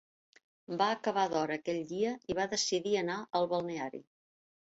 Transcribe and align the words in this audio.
Va 0.81 0.85
acabar 0.93 1.25
d'hora 1.33 1.57
aquell 1.61 1.83
dia 1.91 2.15
i 2.33 2.37
va 2.41 2.47
decidir 2.55 2.93
anar 3.03 3.19
al 3.41 3.49
balneari. 3.55 4.01